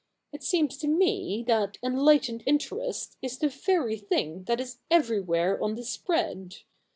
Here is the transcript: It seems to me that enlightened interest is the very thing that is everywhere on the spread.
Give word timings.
It 0.33 0.41
seems 0.41 0.77
to 0.79 0.87
me 0.87 1.43
that 1.45 1.77
enlightened 1.83 2.41
interest 2.47 3.17
is 3.21 3.37
the 3.37 3.49
very 3.49 3.97
thing 3.99 4.45
that 4.45 4.59
is 4.59 4.79
everywhere 4.89 5.63
on 5.63 5.75
the 5.75 5.83
spread. 5.83 6.55